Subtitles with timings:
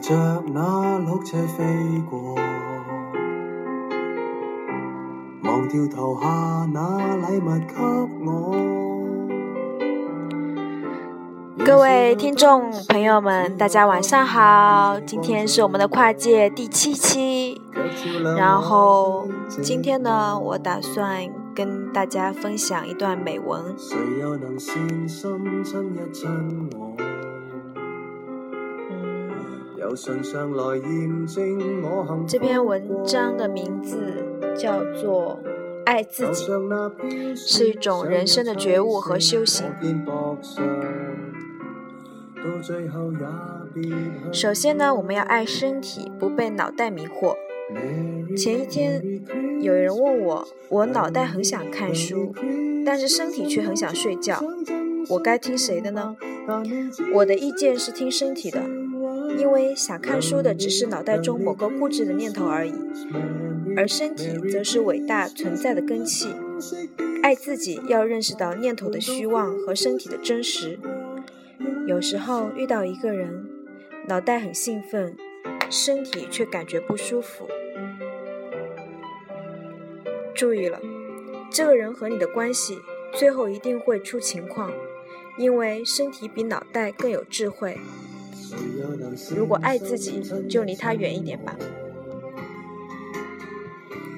[0.00, 1.62] 骑着那绿车飞
[2.08, 2.34] 过，
[5.42, 6.26] 忘掉投下
[6.72, 7.74] 那礼物给
[8.24, 8.56] 我。
[11.66, 14.98] 各位听众朋友们，大家晚上好！
[15.00, 17.60] 今天是我们的跨界第七期，
[18.38, 19.28] 然后
[19.60, 23.62] 今天呢，我打算跟大家分享一段美文。
[23.76, 27.09] 谁又能善心亲一亲我？
[32.26, 33.96] 这篇文章的名字
[34.56, 35.40] 叫做
[35.84, 36.46] 《爱自己》，
[37.36, 39.66] 是一种人生的觉悟和修行。
[44.32, 47.34] 首先呢，我们要爱身体，不被脑袋迷惑。
[48.36, 49.02] 前一天
[49.60, 52.32] 有人问我，我脑袋很想看书，
[52.86, 54.40] 但是身体却很想睡觉，
[55.08, 56.16] 我该听谁的呢？
[57.14, 58.62] 我的意见是听身体的。
[59.40, 62.74] 因为想看书的只是脑袋中某个固执的念头而已，
[63.74, 66.28] 而身体则是伟大存在的根器。
[67.22, 70.78] 爱自己要认识到念头的虚妄和身体的真实。
[71.86, 73.46] 有时候遇到一个人，
[74.08, 75.16] 脑袋很兴奋，
[75.70, 77.48] 身体却感觉不舒服。
[80.34, 80.78] 注意了，
[81.50, 82.78] 这个人和你的关系
[83.14, 84.70] 最后一定会出情况，
[85.38, 87.78] 因为身体比脑袋更有智慧。
[89.36, 91.54] 如果爱自己，就离他远一点吧。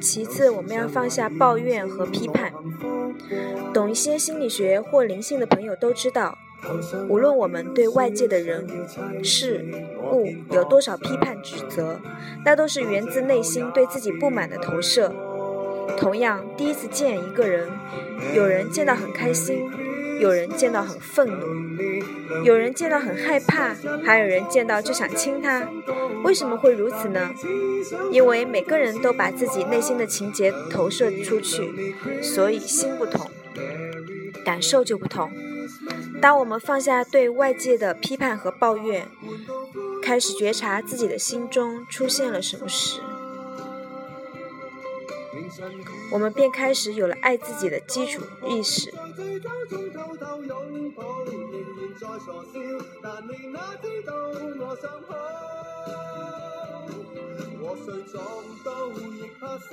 [0.00, 2.52] 其次，我们要放下抱怨和批判。
[3.72, 6.36] 懂一些心理学或灵性的朋友都知道，
[7.08, 8.66] 无论我们对外界的人、
[9.22, 9.64] 事、
[10.10, 12.00] 物有多少批判指责，
[12.44, 15.14] 那都是源自内心对自己不满的投射。
[15.96, 17.68] 同样，第一次见一个人，
[18.34, 19.70] 有人见到很开心。
[20.22, 23.74] 有人见到很愤怒，有人见到很害怕，
[24.04, 25.68] 还有人见到就想亲他。
[26.22, 27.34] 为什么会如此呢？
[28.12, 33.28] 因为每个人都把自己内心的情节投射出去，所以心不同，
[34.44, 35.28] 感受就不同。
[36.20, 39.08] 当我们放下对外界的批判和抱怨，
[40.00, 43.00] 开始觉察自己的心中出现了什么时，
[46.12, 48.94] 我们便开始有了爱自己的基础意识。
[49.14, 52.54] 醉酒中偷偷拥抱，仍然在傻笑。
[53.02, 54.12] 但你哪知道，
[54.60, 55.12] 我想哭。
[57.62, 58.14] 和谁撞
[58.64, 58.68] 到
[58.98, 59.70] 亦怕三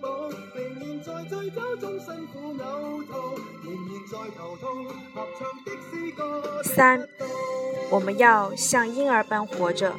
[0.00, 0.06] 步，
[0.54, 3.10] 仍然在醉酒中辛苦呕吐，
[3.64, 4.64] 仍然在头痛。
[5.14, 7.08] 合唱的诗歌三，
[7.90, 9.92] 我们要像婴儿般活着。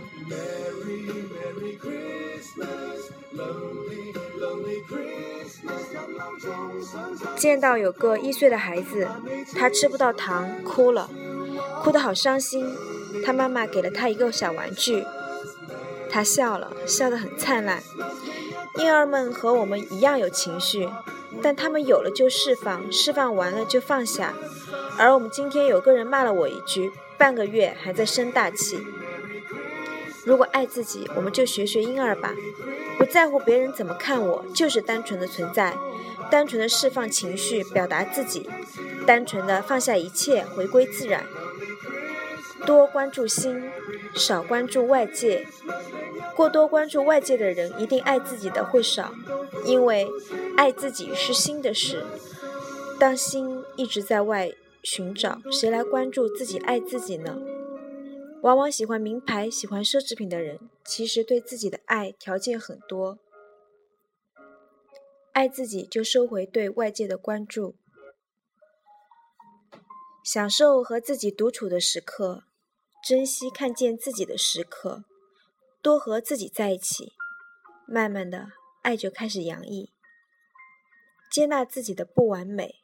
[7.35, 9.07] 见到有个一岁的孩子，
[9.55, 11.09] 他吃不到糖，哭了，
[11.81, 12.65] 哭得好伤心。
[13.25, 15.05] 他妈妈给了他一个小玩具，
[16.09, 17.83] 他笑了，笑得很灿烂。
[18.75, 20.89] 婴儿们和我们一样有情绪，
[21.41, 24.33] 但他们有了就释放，释放完了就放下。
[24.97, 28.79] 而我们今天有个人骂了我一句，半个月还在生大气。
[30.25, 32.33] 如果爱自己，我们就学学婴儿吧，
[32.97, 35.75] 不在乎别人怎么看我，就是单纯的存在。
[36.33, 38.49] 单纯的释放情绪，表达自己；
[39.05, 41.27] 单纯的放下一切，回归自然。
[42.65, 43.69] 多关注心，
[44.15, 45.45] 少关注外界。
[46.35, 49.13] 过多关注外界的人，一定爱自己的会少，
[49.63, 50.09] 因为
[50.57, 52.03] 爱自己是心的事。
[52.99, 54.51] 当心一直在外
[54.81, 57.37] 寻找，谁来关注自己爱自己呢？
[58.41, 63.19] 往往喜欢名牌、喜欢奢侈品的人，其实对自己的爱条件很多。
[65.33, 67.75] 爱自己，就收回对外界的关注，
[70.23, 72.43] 享受和自己独处的时刻，
[73.03, 75.05] 珍惜看见自己的时刻，
[75.81, 77.13] 多和自己在一起，
[77.87, 78.49] 慢慢的，
[78.83, 79.91] 爱就开始洋溢。
[81.31, 82.75] 接纳自己的不完美，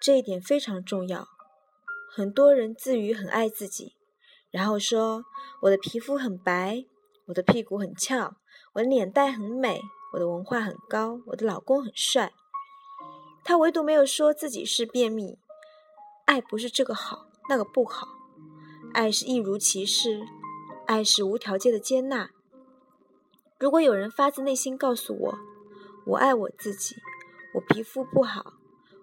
[0.00, 1.26] 这一点非常重要。
[2.14, 3.96] 很多人自诩很爱自己，
[4.52, 5.24] 然后说
[5.62, 6.84] 我的皮肤很白，
[7.26, 8.36] 我的屁股很翘，
[8.74, 9.80] 我的脸蛋很美。
[10.12, 12.32] 我的文化很高，我的老公很帅。
[13.44, 15.38] 他唯独没有说自己是便秘。
[16.24, 18.06] 爱不是这个好，那个不好，
[18.92, 20.22] 爱是一如其事，
[20.86, 22.30] 爱是无条件的接纳。
[23.58, 25.38] 如果有人发自内心告诉我，
[26.06, 26.96] 我爱我自己，
[27.54, 28.54] 我皮肤不好，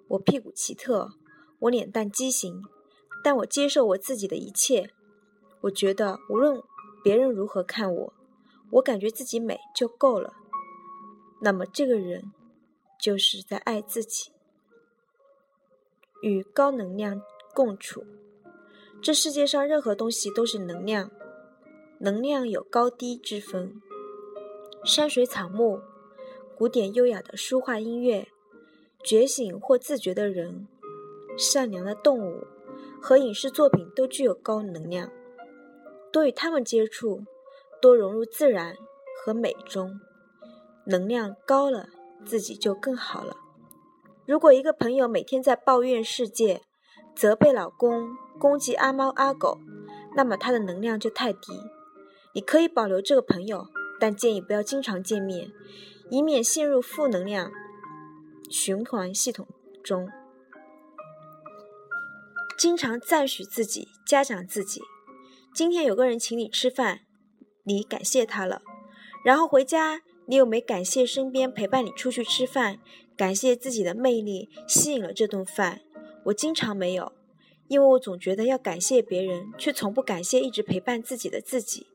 [0.07, 1.12] 我屁股奇特，
[1.59, 2.63] 我脸蛋畸形，
[3.23, 4.91] 但我接受我自己的一切。
[5.62, 6.62] 我觉得无论
[7.03, 8.13] 别人如何看我，
[8.71, 10.33] 我感觉自己美就够了。
[11.39, 12.31] 那么这个人
[13.00, 14.31] 就是在爱自己，
[16.21, 17.21] 与高能量
[17.53, 18.06] 共处。
[19.01, 21.09] 这世界上任何东西都是能量，
[22.00, 23.81] 能量有高低之分。
[24.83, 25.80] 山水草木。
[26.57, 28.27] 古典优雅的书画音乐，
[29.01, 30.68] 觉醒或自觉的人，
[31.38, 32.45] 善良的动物
[33.01, 35.09] 和影视作品都具有高能量。
[36.12, 37.24] 多与他们接触，
[37.81, 38.75] 多融入自然
[39.24, 40.01] 和美中，
[40.89, 41.88] 能量高了，
[42.25, 43.38] 自己就更好了。
[44.25, 46.63] 如果一个朋友每天在抱怨世界，
[47.15, 48.09] 责备老公，
[48.39, 49.59] 攻击阿猫阿狗，
[50.15, 51.53] 那么他的能量就太低。
[52.33, 53.68] 你可以保留这个朋友，
[54.00, 55.51] 但建议不要经常见面。
[56.12, 57.51] 以免陷入负能量
[58.50, 59.47] 循环系统
[59.83, 60.09] 中。
[62.57, 64.81] 经常赞许自己，嘉奖自己。
[65.53, 67.01] 今天有个人请你吃饭，
[67.63, 68.63] 你感谢他了。
[69.24, 72.77] 然后回家，你有没感谢身边陪伴你出去吃饭，
[73.17, 75.81] 感谢自己的魅力吸引了这顿饭？
[76.25, 77.11] 我经常没有，
[77.67, 81.87] 因为我总觉得要感谢别人，却从不感谢一直陪伴自己的自己。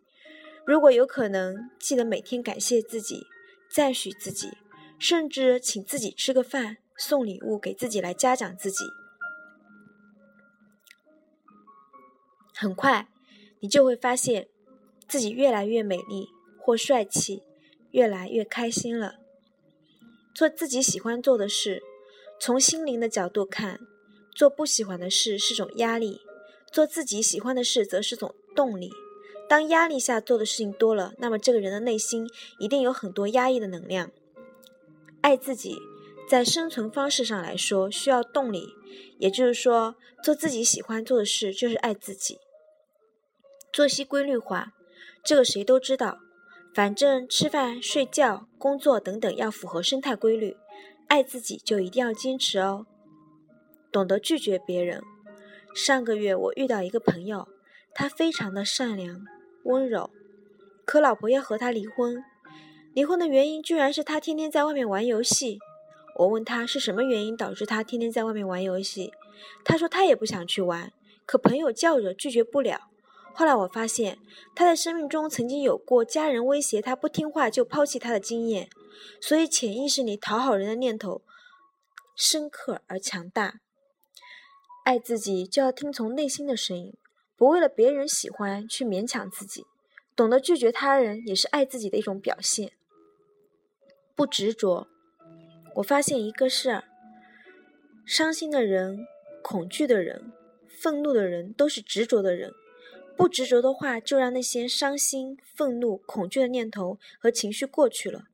[0.66, 3.28] 如果有可能，记得每天感谢自己。
[3.70, 4.50] 赞许自己，
[4.98, 8.84] 甚至请自己吃个饭，送礼物给自己来嘉奖自己。
[12.52, 13.08] 很快，
[13.60, 14.48] 你就会发现
[15.08, 16.28] 自己越来越美丽
[16.58, 17.42] 或帅气，
[17.94, 19.14] 越来越开心了。
[20.34, 21.80] 做自己喜欢做的事，
[22.40, 23.78] 从心灵的角度看，
[24.34, 26.18] 做不喜欢的事是种压力；
[26.72, 28.90] 做自己喜欢的事，则是种动力。
[29.48, 34.10] 当压力下做的事情多了，那么这个人的内心一定有很多压抑的能量。
[35.20, 35.78] 爱自己，
[36.28, 38.74] 在生存方式上来说需要动力，
[39.20, 39.94] 也就是说，
[40.24, 42.40] 做自己喜欢做的事就是爱自己。
[43.72, 44.72] 作息规律化，
[45.22, 46.23] 这个谁都知道。
[46.74, 50.56] 反正吃饭、睡觉、工作等等要符合生态规律。
[51.06, 52.86] 爱自己就一定要坚持哦。
[53.92, 55.00] 懂得拒绝别人。
[55.72, 57.46] 上个月我遇到一个朋友，
[57.94, 59.24] 他非常的善良。
[59.62, 60.10] 温柔，
[60.84, 62.24] 可老婆要和他离婚。
[62.92, 65.58] 离婚的原因居然是他天天在外面玩游戏。
[66.16, 69.12] 我问他是什么原因导致他天天在外面玩游戏，
[69.64, 70.92] 他说他也不想去玩，
[71.26, 72.88] 可朋友叫着拒绝不了。
[73.34, 74.18] 后来我发现
[74.54, 78.70] 他在生命中曾经有过家人威胁他不听话就抛弃他的经验，
[79.20, 81.22] 所以潜意识里讨好人的念头
[82.16, 83.60] 深刻而强大。
[84.84, 86.94] 爱自己就要听从内心的声音。
[87.36, 89.66] 不为了别人喜欢去勉强自己，
[90.14, 92.70] 懂得拒绝他人也是爱自己的一种表现。
[94.14, 94.86] 不执着。
[95.74, 96.84] 我发现一个事儿：
[98.06, 99.04] 伤心的人、
[99.42, 100.32] 恐惧的人、
[100.68, 102.52] 愤怒的人都是执着的人。
[103.16, 108.26] 不执着的话，就让那些伤心、愤怒、恐惧的念头和情绪过去了，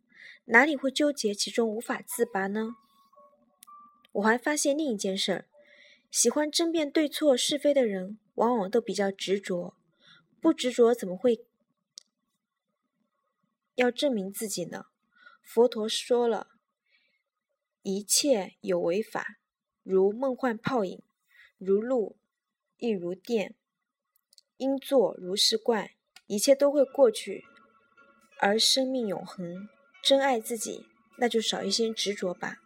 [0.47, 2.77] 哪里会纠结其中无法自拔呢？
[4.13, 5.47] 我还发现另一件事儿：
[6.11, 8.19] 喜欢争辩对错是非的人。
[8.37, 9.77] 往往都比较执着，
[10.41, 11.45] 不执着怎么会
[13.75, 14.87] 要证明自己呢？
[15.43, 16.49] 佛陀说了，
[17.83, 19.37] 一切有为法，
[19.83, 21.03] 如梦幻泡影，
[21.59, 22.17] 如露
[22.79, 23.55] 亦如电，
[24.61, 25.89] 因作如是观
[26.27, 27.47] 一切都会过去
[28.39, 29.67] 而生命永恒
[30.03, 30.87] 珍爱自己
[31.17, 32.59] 那就少一些执着吧。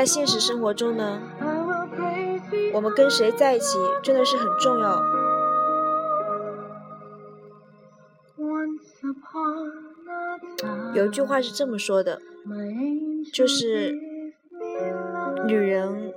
[0.00, 1.20] 在现实生活中呢，
[2.72, 5.04] 我们跟谁在一起真的是很重要。
[10.94, 12.18] 有一句话是这么说的，
[13.30, 13.92] 就是
[15.46, 16.14] 女人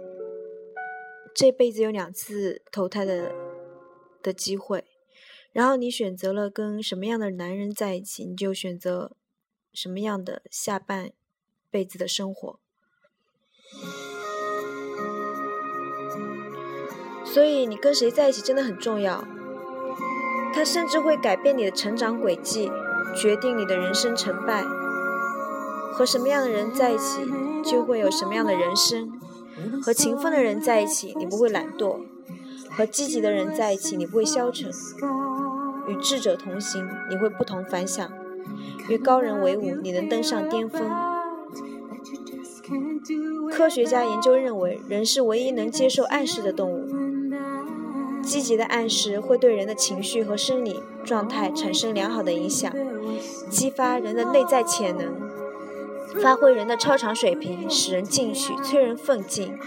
[1.35, 3.33] 这辈子有两次投胎的
[4.21, 4.85] 的机会，
[5.51, 9.11] 然后你选择了跟什么样的男人在一起，你就选择
[9.73, 11.11] 什么样的下半
[11.69, 12.62] 辈子的生活。
[17.25, 19.23] 所以你跟谁在一起真的很重要，
[20.53, 22.71] 他甚至会改变你的成长轨迹，
[23.15, 24.63] 决定你的人生成败。
[25.93, 27.25] 和什么样的人在一起，
[27.63, 29.19] 就会有什么样的人生。
[29.81, 31.99] 和勤奋的人在一起，你不会懒惰；
[32.71, 34.71] 和积极的人在一起，你不会消沉；
[35.87, 38.07] 与智者同行，你会不同凡响；
[38.89, 40.81] 与高人为伍，你能登上巅峰。
[43.51, 46.87] 科学家研究认为，人是唯一能接受暗示的动物。
[48.21, 52.73] 积极的暗示会对人的情绪和生理状态产生良好的影响，
[53.49, 55.13] 激发人的内在潜能，
[56.21, 59.57] 发挥人的超常水平，使人进取，催人奋进。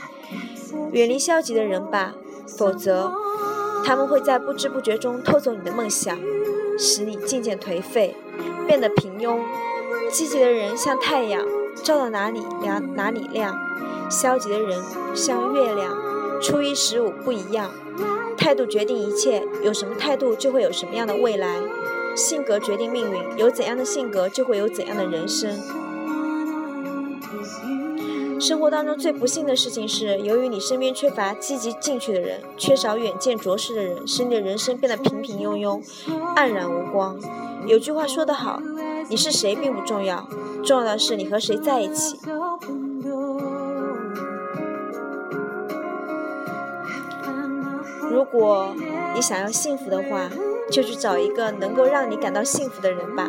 [0.93, 2.15] 远离消极的人吧，
[2.47, 3.13] 否则
[3.85, 6.19] 他们会在不知不觉中偷走你的梦想，
[6.79, 8.17] 使你渐渐颓废，
[8.67, 9.39] 变得平庸。
[10.11, 11.45] 积极的人像太阳，
[11.83, 13.55] 照到哪里亮哪里亮；
[14.11, 14.83] 消极的人
[15.15, 15.97] 像月亮，
[16.43, 17.71] 初一十五不一样。
[18.37, 21.61] 态度决定一切，有什么态度就会有什么样的未来。
[22.15, 25.51] 性格决定命运，有怎样的性格就会有怎样的人生。
[28.39, 35.83] 生活当中最不幸的事情是，由于你身边缺乏积极进取的人，缺少远见卓识的人，使你的人生变得平平庸庸、
[36.37, 37.19] 黯然无光。
[37.67, 38.61] 有句话说得好，
[39.09, 40.27] 你是谁并不重要，
[40.65, 42.19] 重要的是你和谁在一起。
[48.11, 48.75] 如果
[49.15, 50.29] 你想要幸福的话，
[50.71, 53.29] 就去找一个能够让你感到幸福的人吧。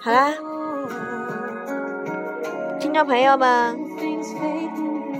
[0.00, 0.32] 好啦，
[2.78, 3.78] 听众朋友们，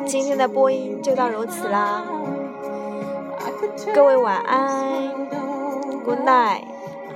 [0.06, 2.04] 今天的播音就到如此啦。
[3.94, 5.10] 各位晚安
[6.04, 6.64] ，Good night，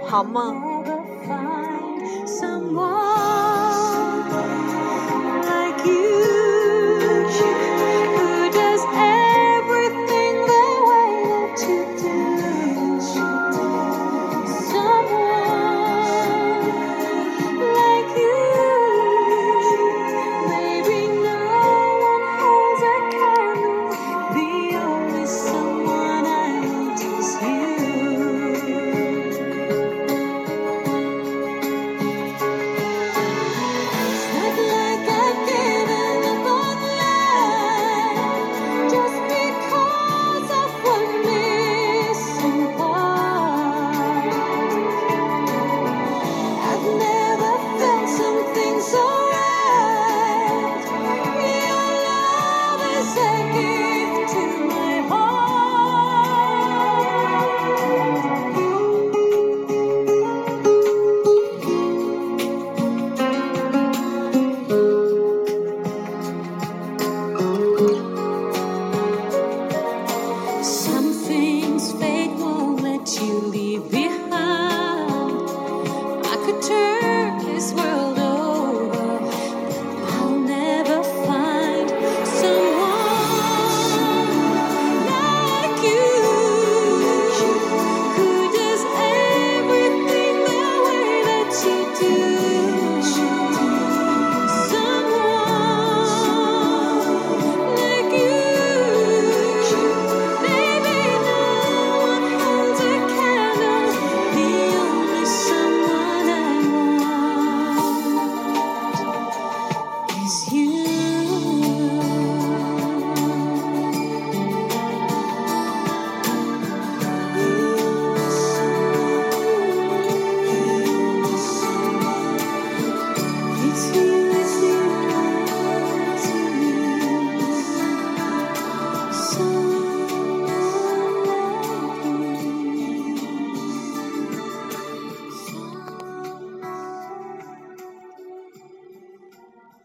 [0.07, 0.74] 好梦。
[1.27, 3.44] find someone.